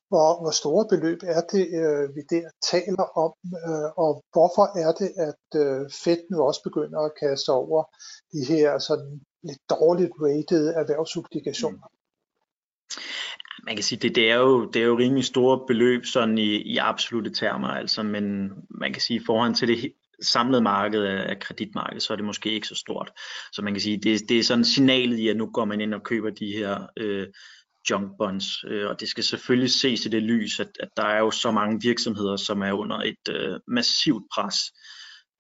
hvor, 0.10 0.42
hvor 0.42 0.52
store 0.52 0.86
beløb 0.90 1.20
er 1.24 1.42
det, 1.42 1.66
øh, 1.82 2.16
vi 2.16 2.22
der 2.30 2.50
taler 2.72 3.06
om, 3.24 3.34
øh, 3.68 3.90
og 4.04 4.12
hvorfor 4.34 4.66
er 4.84 4.92
det, 5.02 5.10
at 5.30 5.46
øh, 5.62 5.82
Fed 6.04 6.22
nu 6.32 6.38
også 6.42 6.64
begynder 6.64 7.00
at 7.00 7.16
kaste 7.24 7.50
over 7.50 7.84
de 8.34 8.46
her 8.52 8.80
sådan 8.80 9.22
lidt 9.44 9.62
dårligt 9.70 10.12
rated 10.22 10.68
erhvervsobligationer? 10.68 11.88
Mm. 11.88 11.96
Man 13.64 13.76
kan 13.76 13.84
sige, 13.84 14.00
det, 14.00 14.16
det, 14.16 14.32
er 14.32 14.36
jo, 14.36 14.66
det 14.66 14.82
er 14.82 14.86
jo 14.86 14.98
rimelig 14.98 15.26
store 15.26 15.68
beløb 15.68 16.06
sådan 16.06 16.38
i, 16.38 16.56
i 16.56 16.78
absolute 16.78 17.30
termer, 17.30 17.68
altså, 17.68 18.04
men 18.04 18.52
man 18.70 18.94
kan 18.94 19.02
sige, 19.02 19.20
i 19.20 19.26
forhold 19.26 19.56
til 19.56 19.68
det 19.68 19.94
samlede 20.22 20.62
marked 20.62 21.04
af 21.04 21.40
kreditmarkedet, 21.40 22.04
så 22.04 22.14
er 22.14 22.16
det 22.16 22.26
måske 22.26 22.52
ikke 22.52 22.68
så 22.68 22.76
stort. 22.76 23.12
Så 23.54 23.62
man 23.62 23.74
kan 23.74 23.82
sige, 23.82 23.98
det, 23.98 24.30
det 24.30 24.40
er 24.40 24.44
sådan 24.44 24.66
signalet 24.66 25.18
i, 25.20 25.28
at 25.28 25.38
nu 25.38 25.50
går 25.54 25.66
man 25.66 25.82
ind 25.82 25.94
og 25.94 26.04
køber 26.04 26.30
de 26.30 26.52
her 26.52 26.88
øh, 26.98 27.28
junk 27.90 28.12
bonds, 28.18 28.64
øh, 28.68 28.90
og 28.90 29.00
det 29.00 29.10
skal 29.10 29.24
selvfølgelig 29.24 29.72
ses 29.72 30.06
i 30.06 30.10
det 30.10 30.24
lys, 30.24 30.60
at, 30.60 30.70
at 30.80 30.90
der 30.98 31.04
er 31.04 31.20
jo 31.20 31.32
så 31.32 31.52
mange 31.52 31.82
virksomheder, 31.82 32.36
som 32.36 32.62
er 32.62 32.72
under 32.72 32.98
et 32.98 33.30
øh, 33.30 33.60
massivt 33.68 34.24
pres. 34.34 34.56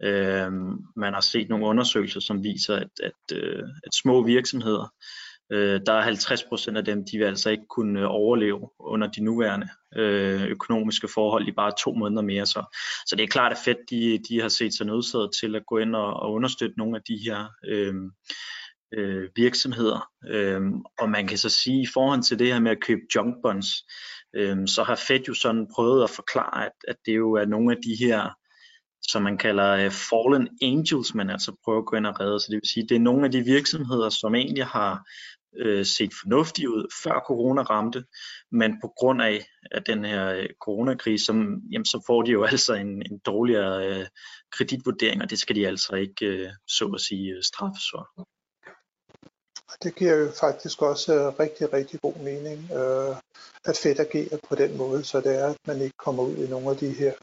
Øh, 0.03 0.51
man 0.95 1.13
har 1.13 1.21
set 1.21 1.49
nogle 1.49 1.65
undersøgelser, 1.65 2.19
som 2.19 2.43
viser, 2.43 2.75
at, 2.75 2.89
at, 3.03 3.37
øh, 3.37 3.63
at 3.83 3.93
små 3.93 4.23
virksomheder, 4.23 4.93
øh, 5.51 5.81
der 5.85 5.93
er 5.93 6.01
50 6.01 6.43
procent 6.43 6.77
af 6.77 6.85
dem, 6.85 7.05
de 7.11 7.17
vil 7.17 7.25
altså 7.25 7.49
ikke 7.49 7.65
kunne 7.69 7.99
øh, 7.99 8.05
overleve 8.09 8.69
under 8.79 9.07
de 9.07 9.23
nuværende 9.23 9.67
øh, 9.95 10.43
økonomiske 10.43 11.07
forhold 11.13 11.47
i 11.47 11.51
bare 11.51 11.71
to 11.79 11.93
måneder 11.93 12.21
mere. 12.21 12.45
Så, 12.45 12.77
så 13.07 13.15
det 13.15 13.23
er 13.23 13.27
klart, 13.27 13.51
at 13.51 13.57
Fed 13.65 13.75
de, 13.89 14.19
de 14.29 14.41
har 14.41 14.49
set 14.49 14.73
sig 14.73 14.85
nødsaget 14.85 15.29
til 15.39 15.55
at 15.55 15.65
gå 15.65 15.77
ind 15.77 15.95
og, 15.95 16.13
og 16.13 16.31
understøtte 16.31 16.77
nogle 16.77 16.97
af 16.97 17.01
de 17.07 17.19
her 17.25 17.47
øh, 17.67 17.95
øh, 18.93 19.29
virksomheder. 19.35 20.09
Øh, 20.29 20.61
og 20.99 21.09
man 21.09 21.27
kan 21.27 21.37
så 21.37 21.49
sige, 21.49 21.81
i 21.81 21.87
forhold 21.93 22.23
til 22.23 22.39
det 22.39 22.47
her 22.53 22.59
med 22.59 22.71
at 22.71 22.81
købe 22.81 23.01
junk 23.15 23.35
bonds, 23.43 23.67
øh, 24.35 24.67
så 24.67 24.83
har 24.83 24.95
Fed 24.95 25.19
jo 25.27 25.33
sådan 25.33 25.67
prøvet 25.75 26.03
at 26.03 26.09
forklare, 26.09 26.65
at, 26.65 26.71
at 26.87 26.95
det 27.05 27.15
jo 27.15 27.33
er 27.33 27.45
nogle 27.45 27.71
af 27.71 27.77
de 27.81 28.05
her 28.05 28.29
som 29.07 29.21
man 29.21 29.37
kalder 29.37 29.85
uh, 29.85 29.91
fallen 29.91 30.47
angels, 30.61 31.13
man 31.15 31.29
altså 31.29 31.55
prøver 31.63 31.79
at 31.79 31.85
gå 31.85 31.95
ind 31.95 32.07
og 32.07 32.19
redde. 32.19 32.39
Så 32.39 32.47
det 32.49 32.55
vil 32.55 32.69
sige, 32.69 32.87
det 32.89 32.95
er 32.95 32.99
nogle 33.09 33.25
af 33.25 33.31
de 33.31 33.41
virksomheder, 33.41 34.09
som 34.09 34.35
egentlig 34.35 34.65
har 34.65 35.03
øh, 35.57 35.85
set 35.85 36.11
fornuftig 36.21 36.69
ud, 36.69 36.93
før 37.03 37.23
corona 37.27 37.61
ramte, 37.61 38.03
men 38.51 38.81
på 38.81 38.93
grund 38.97 39.21
af 39.21 39.45
at 39.71 39.87
den 39.87 40.05
her 40.05 40.27
øh, 40.27 40.49
coronakrise, 40.61 41.25
som, 41.25 41.61
jamen, 41.71 41.85
så 41.85 42.03
får 42.07 42.21
de 42.21 42.31
jo 42.31 42.43
altså 42.53 42.73
en, 42.73 43.01
en 43.11 43.19
dårligere 43.25 43.87
øh, 43.87 44.07
kreditvurdering, 44.51 45.21
og 45.21 45.29
det 45.29 45.39
skal 45.39 45.55
de 45.55 45.67
altså 45.67 45.95
ikke, 45.95 46.25
øh, 46.25 46.49
så 46.67 46.85
at 46.95 47.01
sige, 47.01 47.33
øh, 47.33 47.43
straffes 47.43 47.83
for. 47.91 48.27
Det 49.83 49.95
giver 49.95 50.15
jo 50.15 50.31
faktisk 50.39 50.81
også 50.81 51.13
øh, 51.13 51.39
rigtig, 51.39 51.73
rigtig 51.73 52.01
god 52.01 52.15
mening, 52.15 52.71
øh, 52.71 53.15
at 53.65 53.77
Fed 53.77 53.99
agerer 53.99 54.37
på 54.49 54.55
den 54.55 54.77
måde, 54.77 55.03
så 55.03 55.21
det 55.21 55.39
er, 55.39 55.47
at 55.47 55.57
man 55.67 55.81
ikke 55.81 55.97
kommer 55.97 56.23
ud 56.23 56.37
i 56.37 56.49
nogle 56.49 56.69
af 56.69 56.77
de 56.77 56.89
her 56.89 57.13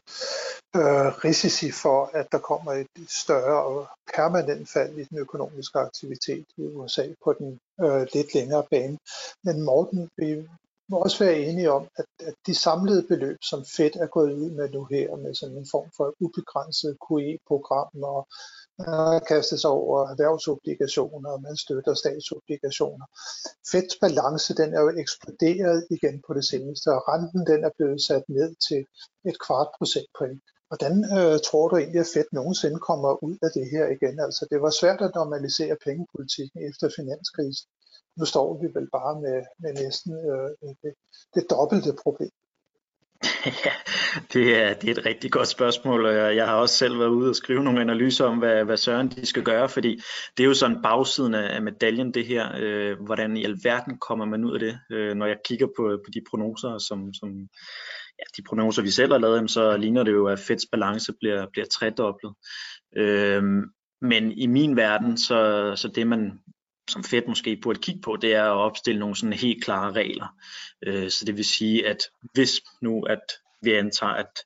øh, 0.75 1.07
risici 1.25 1.71
for, 1.71 2.09
at 2.13 2.27
der 2.31 2.37
kommer 2.37 2.71
et 2.71 2.87
større 3.07 3.63
og 3.63 3.87
permanent 4.15 4.69
fald 4.69 4.97
i 4.97 5.03
den 5.03 5.17
økonomiske 5.17 5.79
aktivitet 5.79 6.45
i 6.57 6.61
USA 6.61 7.05
på 7.23 7.33
den 7.39 7.59
øh, 7.81 8.07
lidt 8.13 8.33
længere 8.33 8.63
bane. 8.71 8.97
Men 9.43 9.61
Morten, 9.61 10.09
vi 10.17 10.47
må 10.89 10.97
også 10.97 11.23
være 11.23 11.39
enige 11.39 11.71
om, 11.71 11.87
at, 11.97 12.05
at 12.19 12.33
de 12.47 12.55
samlede 12.55 13.03
beløb, 13.07 13.37
som 13.41 13.65
Fed 13.65 13.95
er 13.95 14.07
gået 14.07 14.33
ud 14.33 14.49
med 14.49 14.69
nu 14.69 14.83
her, 14.91 15.15
med 15.15 15.33
sådan 15.35 15.57
en 15.57 15.67
form 15.71 15.89
for 15.97 16.13
ubegrænset 16.19 16.97
QE-program 17.05 18.03
og 18.03 18.27
man 18.77 18.87
har 18.87 19.19
kastet 19.19 19.61
sig 19.61 19.69
over 19.69 20.09
erhvervsobligationer, 20.09 21.29
og 21.29 21.41
man 21.41 21.57
støtter 21.57 21.93
statsobligationer. 21.93 23.05
Feds 23.71 23.95
balance 24.01 24.55
den 24.55 24.73
er 24.73 24.81
jo 24.81 24.89
eksploderet 25.03 25.87
igen 25.89 26.21
på 26.27 26.33
det 26.33 26.45
seneste, 26.45 26.87
og 26.95 27.01
renten 27.07 27.47
den 27.51 27.63
er 27.63 27.69
blevet 27.77 28.01
sat 28.01 28.23
ned 28.27 28.55
til 28.67 28.81
et 29.29 29.37
kvart 29.45 29.67
procentpoint. 29.77 30.43
Hvordan 30.73 30.95
øh, 31.17 31.35
tror 31.47 31.67
du 31.67 31.75
egentlig, 31.77 31.99
at 32.05 32.11
Fed 32.13 32.29
nogensinde 32.31 32.79
kommer 32.89 33.23
ud 33.27 33.37
af 33.45 33.51
det 33.57 33.65
her 33.73 33.85
igen? 33.95 34.15
Altså, 34.25 34.41
det 34.51 34.59
var 34.61 34.69
svært 34.69 35.01
at 35.01 35.15
normalisere 35.19 35.75
pengepolitikken 35.85 36.57
efter 36.69 36.85
finanskrisen. 36.97 37.67
Nu 38.19 38.25
står 38.25 38.47
vi 38.61 38.67
vel 38.77 38.87
bare 38.97 39.13
med, 39.25 39.37
med 39.63 39.71
næsten 39.83 40.11
øh, 40.31 40.49
det, 40.83 40.93
det 41.35 41.43
dobbelte 41.53 41.93
problem. 42.03 42.33
Ja, 43.65 43.71
det 44.33 44.61
er, 44.61 44.73
det 44.73 44.89
er 44.89 44.91
et 44.91 45.05
rigtig 45.05 45.31
godt 45.31 45.47
spørgsmål, 45.47 46.05
og 46.05 46.35
jeg, 46.35 46.45
har 46.45 46.55
også 46.55 46.75
selv 46.75 46.99
været 46.99 47.09
ude 47.09 47.29
og 47.29 47.35
skrive 47.35 47.63
nogle 47.63 47.81
analyser 47.81 48.25
om, 48.25 48.37
hvad, 48.37 48.65
hvad 48.65 48.77
Søren 48.77 49.09
de 49.09 49.25
skal 49.25 49.43
gøre, 49.43 49.69
fordi 49.69 50.01
det 50.37 50.43
er 50.43 50.47
jo 50.47 50.53
sådan 50.53 50.81
bagsiden 50.81 51.33
af, 51.33 51.55
af 51.55 51.61
medaljen, 51.61 52.13
det 52.13 52.25
her. 52.25 52.49
Øh, 52.59 52.97
hvordan 53.05 53.37
i 53.37 53.43
alverden 53.43 53.97
kommer 53.97 54.25
man 54.25 54.45
ud 54.45 54.53
af 54.53 54.59
det? 54.59 54.79
Øh, 54.91 55.15
når 55.15 55.25
jeg 55.25 55.37
kigger 55.45 55.67
på, 55.77 55.83
på 56.05 56.11
de 56.13 56.21
prognoser, 56.29 56.77
som, 56.77 57.13
som 57.13 57.29
ja, 58.19 58.23
de 58.37 58.43
prognoser, 58.47 58.81
vi 58.81 58.91
selv 58.91 59.11
har 59.11 59.19
lavet, 59.19 59.51
så 59.51 59.77
ligner 59.77 60.03
det 60.03 60.11
jo, 60.11 60.27
at 60.27 60.39
Feds 60.39 60.65
balance 60.71 61.13
bliver, 61.19 61.45
bliver 61.51 61.65
tredoblet. 61.65 62.33
Øh, 62.97 63.43
men 64.01 64.31
i 64.31 64.47
min 64.47 64.75
verden, 64.75 65.17
så, 65.17 65.71
så 65.75 65.87
det 65.87 66.07
man 66.07 66.31
som 66.89 67.03
Fed 67.03 67.21
måske 67.27 67.59
burde 67.63 67.79
kigge 67.79 68.01
på, 68.01 68.17
det 68.21 68.35
er 68.35 68.43
at 68.43 68.57
opstille 68.57 68.99
nogle 68.99 69.15
sådan 69.15 69.33
helt 69.33 69.63
klare 69.63 69.91
regler. 69.91 70.27
Øh, 70.87 71.09
så 71.09 71.25
det 71.25 71.37
vil 71.37 71.45
sige, 71.45 71.87
at 71.87 71.97
hvis 72.33 72.51
nu 72.81 73.01
at 73.03 73.19
vi 73.61 73.73
antager, 73.73 74.13
at, 74.13 74.39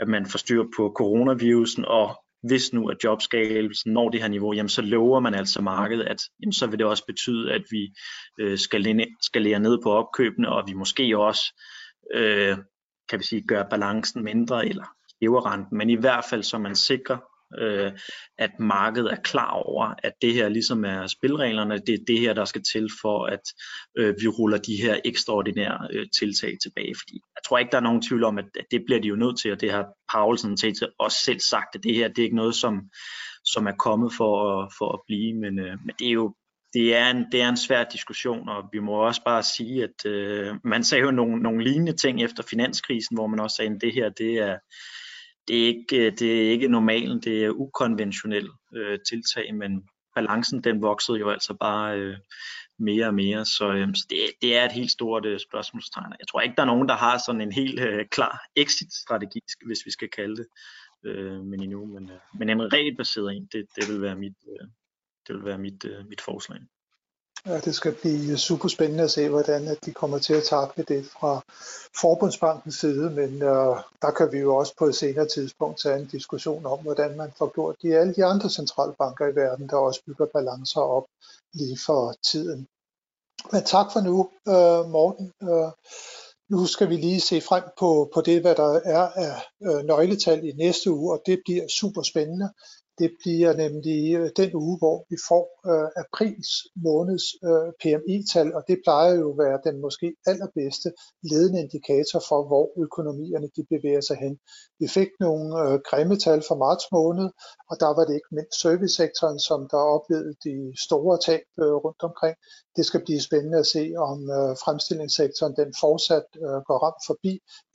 at 0.00 0.08
man 0.08 0.26
får 0.26 0.38
styr 0.38 0.64
på 0.76 0.92
coronavirusen, 0.96 1.84
og 1.84 2.24
hvis 2.42 2.72
nu 2.72 2.88
at 2.88 3.04
jobskabelsen 3.04 3.92
når 3.92 4.08
det 4.08 4.20
her 4.20 4.28
niveau, 4.28 4.52
jamen 4.52 4.68
så 4.68 4.82
lover 4.82 5.20
man 5.20 5.34
altså 5.34 5.62
markedet, 5.62 6.04
at 6.04 6.22
jamen 6.40 6.52
så 6.52 6.66
vil 6.66 6.78
det 6.78 6.86
også 6.86 7.06
betyde, 7.06 7.52
at 7.52 7.62
vi 7.70 7.92
øh, 8.40 8.58
skal, 8.58 9.06
skal 9.20 9.42
lære 9.42 9.58
ned 9.58 9.78
på 9.82 9.90
opkøbene, 9.92 10.48
og 10.48 10.64
vi 10.66 10.72
måske 10.72 11.18
også 11.18 11.60
øh, 12.14 12.56
kan 13.08 13.18
vi 13.18 13.24
sige, 13.24 13.42
gøre 13.42 13.66
balancen 13.70 14.24
mindre 14.24 14.68
eller 14.68 14.84
hæver 15.22 15.52
renten, 15.52 15.78
men 15.78 15.90
i 15.90 15.94
hvert 15.94 16.24
fald 16.30 16.42
så 16.42 16.58
man 16.58 16.76
sikrer 16.76 17.18
øh, 17.58 17.92
at 18.38 18.50
markedet 18.58 19.12
er 19.12 19.16
klar 19.16 19.50
over, 19.50 19.94
at 20.02 20.12
det 20.22 20.34
her 20.34 20.48
ligesom 20.48 20.84
er 20.84 21.06
spilreglerne, 21.06 21.78
det 21.78 21.94
er 21.94 22.04
det 22.06 22.20
her, 22.20 22.32
der 22.32 22.44
skal 22.44 22.62
til 22.72 22.88
for, 23.02 23.26
at 23.26 23.42
øh, 23.98 24.14
vi 24.20 24.28
ruller 24.28 24.58
de 24.58 24.76
her 24.76 25.00
ekstraordinære 25.04 25.88
øh, 25.90 26.06
tiltag 26.18 26.56
tilbage. 26.62 26.94
Fordi 27.02 27.14
jeg 27.14 27.42
tror 27.46 27.58
ikke, 27.58 27.70
der 27.70 27.76
er 27.76 27.82
nogen 27.82 28.02
tvivl 28.02 28.24
om, 28.24 28.38
at, 28.38 28.44
at 28.58 28.66
det 28.70 28.82
bliver 28.86 29.00
de 29.00 29.08
jo 29.08 29.16
nødt 29.16 29.40
til, 29.40 29.52
og 29.52 29.60
det 29.60 29.70
har 29.72 29.86
Paulsen 30.12 30.56
til 30.56 30.74
også 30.98 31.18
selv 31.24 31.40
sagt, 31.40 31.74
at 31.74 31.84
det 31.84 31.94
her 31.94 32.08
det 32.08 32.18
er 32.18 32.24
ikke 32.24 32.36
noget, 32.36 32.54
som, 32.54 32.80
som 33.44 33.66
er 33.66 33.76
kommet 33.78 34.12
for, 34.16 34.62
at, 34.62 34.72
for 34.78 34.92
at 34.92 35.00
blive, 35.06 35.34
men, 35.34 35.58
øh, 35.58 35.76
men 35.84 35.94
det 35.98 36.08
er 36.08 36.12
jo 36.12 36.34
det 36.72 36.96
er, 36.96 37.10
en, 37.10 37.26
det 37.32 37.42
er 37.42 37.48
en 37.48 37.56
svær 37.56 37.84
diskussion, 37.84 38.48
og 38.48 38.64
vi 38.72 38.78
må 38.78 38.92
også 38.92 39.22
bare 39.24 39.42
sige, 39.42 39.84
at 39.84 40.06
øh, 40.06 40.54
man 40.64 40.84
sagde 40.84 41.04
jo 41.04 41.10
nogle, 41.10 41.42
nogle 41.42 41.64
lignende 41.64 41.96
ting 41.96 42.22
efter 42.22 42.42
finanskrisen, 42.50 43.16
hvor 43.16 43.26
man 43.26 43.40
også 43.40 43.56
sagde, 43.56 43.70
at 43.74 43.80
det 43.80 43.94
her 43.94 44.08
det 44.08 44.34
er, 44.34 44.58
det 45.48 45.62
er 45.62 45.66
ikke, 45.66 46.06
øh, 46.06 46.12
det 46.18 46.46
er 46.46 46.50
ikke 46.50 46.68
normalen, 46.68 47.20
det 47.20 47.44
er 47.44 47.50
ukonventionelt 47.50 48.50
øh, 48.74 48.98
tiltag, 49.08 49.54
men 49.54 49.88
balancen 50.14 50.64
den 50.64 50.82
voksede 50.82 51.18
jo 51.18 51.30
altså 51.30 51.54
bare 51.54 51.98
øh, 51.98 52.16
mere 52.78 53.06
og 53.06 53.14
mere, 53.14 53.44
så, 53.44 53.72
øh, 53.72 53.88
så 53.94 54.06
det, 54.10 54.18
det 54.42 54.56
er 54.56 54.64
et 54.64 54.72
helt 54.72 54.90
stort 54.90 55.26
øh, 55.26 55.40
spørgsmålstegn. 55.40 56.12
Jeg 56.18 56.28
tror 56.28 56.40
ikke, 56.40 56.54
der 56.56 56.62
er 56.62 56.66
nogen, 56.66 56.88
der 56.88 56.96
har 56.96 57.18
sådan 57.26 57.40
en 57.40 57.52
helt 57.52 57.80
øh, 57.80 58.06
klar 58.06 58.42
exit-strategi, 58.56 59.40
hvis 59.66 59.86
vi 59.86 59.90
skal 59.90 60.08
kalde 60.08 60.36
det, 60.36 60.46
øh, 61.04 61.40
men 61.44 61.62
endnu, 61.62 61.86
men, 61.86 62.10
øh, 62.10 62.18
men 62.38 62.48
en 62.48 62.72
regelbaseret 62.72 63.36
en, 63.36 63.48
det, 63.52 63.66
det 63.76 63.88
vil 63.88 64.02
være 64.02 64.16
mit, 64.16 64.36
øh, 64.48 64.68
det 65.26 65.36
vil 65.36 65.44
være 65.44 65.58
mit, 65.58 65.84
øh, 65.84 66.06
mit 66.08 66.20
forslag. 66.20 66.60
Ja, 67.46 67.60
det 67.60 67.74
skal 67.74 67.94
blive 67.94 68.38
super 68.38 68.68
spændende 68.68 69.04
at 69.04 69.10
se, 69.10 69.28
hvordan 69.28 69.68
at 69.68 69.78
de 69.84 69.92
kommer 69.92 70.18
til 70.18 70.34
at 70.34 70.44
takle 70.44 70.84
det 70.88 71.04
fra 71.04 71.40
Forbundsbankens 72.00 72.74
side, 72.74 73.10
men 73.10 73.42
øh, 73.42 73.76
der 74.02 74.10
kan 74.16 74.32
vi 74.32 74.38
jo 74.38 74.56
også 74.56 74.74
på 74.78 74.84
et 74.84 74.94
senere 74.94 75.28
tidspunkt 75.28 75.80
tage 75.80 75.98
en 75.98 76.06
diskussion 76.06 76.66
om, 76.66 76.78
hvordan 76.78 77.16
man 77.16 77.32
får 77.38 77.52
gjort 77.54 77.76
de 77.82 77.96
alle 77.96 78.14
de 78.14 78.24
andre 78.24 78.50
centralbanker 78.50 79.26
i 79.26 79.34
verden, 79.34 79.68
der 79.68 79.76
også 79.76 80.00
bygger 80.06 80.26
balancer 80.26 80.80
op 80.80 81.04
lige 81.52 81.78
for 81.86 82.14
tiden. 82.30 82.66
Men 83.52 83.64
tak 83.64 83.86
for 83.92 84.00
nu, 84.00 84.30
øh, 84.48 84.90
Morten. 84.90 85.32
Øh, 85.42 85.70
nu 86.50 86.66
skal 86.66 86.88
vi 86.88 86.96
lige 86.96 87.20
se 87.20 87.40
frem 87.40 87.62
på, 87.78 88.10
på 88.14 88.20
det, 88.20 88.40
hvad 88.40 88.54
der 88.54 88.80
er 88.84 89.08
af 89.08 89.42
øh, 89.62 89.84
nøgletal 89.84 90.44
i 90.44 90.52
næste 90.52 90.90
uge, 90.90 91.12
og 91.12 91.22
det 91.26 91.40
bliver 91.44 91.68
super 91.68 92.02
spændende. 92.02 92.50
Det 92.98 93.10
bliver 93.22 93.52
nemlig 93.64 94.14
øh, 94.18 94.30
den 94.36 94.50
uge, 94.54 94.78
hvor 94.78 95.06
vi 95.10 95.16
får 95.28 95.44
øh, 95.70 95.88
aprils 96.04 96.50
måneds 96.86 97.26
øh, 97.48 97.68
PMI-tal, 97.80 98.48
og 98.56 98.62
det 98.68 98.78
plejer 98.84 99.14
jo 99.20 99.26
at 99.32 99.38
være 99.44 99.58
den 99.66 99.80
måske 99.80 100.08
allerbedste 100.26 100.88
ledende 101.30 101.60
indikator 101.60 102.20
for, 102.28 102.40
hvor 102.50 102.66
økonomierne 102.84 103.48
de 103.56 103.62
bevæger 103.72 104.00
sig 104.08 104.16
hen. 104.24 104.34
Vi 104.80 104.88
fik 104.88 105.10
nogle 105.20 105.46
øh, 105.62 105.74
grimme 105.88 106.16
tal 106.16 106.40
for 106.48 106.56
marts 106.64 106.86
måned, 106.92 107.28
og 107.70 107.74
der 107.82 107.90
var 107.96 108.04
det 108.06 108.14
ikke 108.14 108.34
mindst 108.38 108.60
servicesektoren, 108.62 109.38
som 109.48 109.60
der 109.72 109.82
oplevede 109.96 110.34
de 110.46 110.54
store 110.86 111.16
tab 111.26 111.46
øh, 111.62 111.74
rundt 111.84 112.02
omkring. 112.08 112.36
Det 112.76 112.84
skal 112.86 113.04
blive 113.06 113.20
spændende 113.28 113.58
at 113.58 113.70
se, 113.76 113.84
om 114.10 114.18
øh, 114.38 114.52
fremstillingssektoren 114.64 115.54
den 115.60 115.70
fortsat 115.82 116.26
øh, 116.44 116.58
går 116.68 116.78
ramt 116.84 117.02
forbi, 117.10 117.32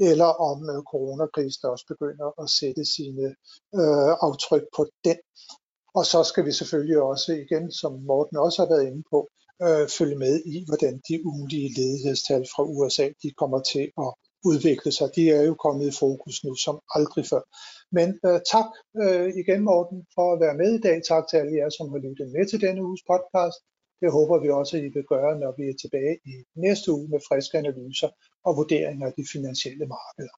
eller 0.09 0.29
om 0.49 0.57
øh, 0.73 0.79
coronakrisen 0.91 1.65
også 1.73 1.85
begynder 1.93 2.27
at 2.41 2.47
sætte 2.59 2.83
sine 2.95 3.25
øh, 3.79 4.11
aftryk 4.27 4.65
på 4.75 4.81
den. 5.07 5.17
Og 5.97 6.03
så 6.11 6.19
skal 6.29 6.45
vi 6.45 6.51
selvfølgelig 6.51 6.99
også 7.11 7.29
igen, 7.45 7.65
som 7.71 7.91
Morten 8.09 8.37
også 8.45 8.57
har 8.61 8.69
været 8.73 8.87
inde 8.89 9.03
på, 9.11 9.19
øh, 9.65 9.85
følge 9.97 10.17
med 10.25 10.35
i, 10.53 10.55
hvordan 10.67 10.95
de 11.07 11.25
ugenlige 11.25 11.69
ledighedstal 11.79 12.43
fra 12.53 12.63
USA 12.63 13.05
de 13.23 13.29
kommer 13.41 13.59
til 13.73 13.85
at 14.05 14.09
udvikle 14.49 14.91
sig. 14.97 15.07
De 15.17 15.23
er 15.37 15.43
jo 15.49 15.55
kommet 15.65 15.85
i 15.87 15.97
fokus 16.03 16.35
nu 16.45 16.51
som 16.65 16.75
aldrig 16.97 17.25
før. 17.31 17.43
Men 17.97 18.09
øh, 18.27 18.39
tak 18.53 18.69
øh, 19.03 19.27
igen 19.41 19.61
Morten 19.69 19.99
for 20.15 20.25
at 20.33 20.39
være 20.43 20.59
med 20.61 20.69
i 20.77 20.81
dag. 20.87 20.97
Tak 21.11 21.23
til 21.27 21.37
alle 21.37 21.53
jer, 21.59 21.69
som 21.77 21.85
har 21.91 21.99
lyttet 22.05 22.27
med 22.35 22.45
til 22.47 22.61
denne 22.65 22.83
uges 22.87 23.03
podcast. 23.11 23.59
Det 24.01 24.09
håber 24.17 24.37
vi 24.43 24.49
også, 24.59 24.73
at 24.77 24.83
I 24.87 24.89
vil 24.95 25.07
gøre, 25.13 25.31
når 25.43 25.51
vi 25.59 25.63
er 25.71 25.77
tilbage 25.83 26.15
i 26.31 26.33
næste 26.65 26.87
uge 26.95 27.07
med 27.13 27.19
friske 27.27 27.57
analyser 27.63 28.09
og 28.47 28.51
vurderinger 28.59 29.05
af 29.07 29.13
de 29.17 29.25
finansielle 29.33 29.85
markeder. 29.95 30.35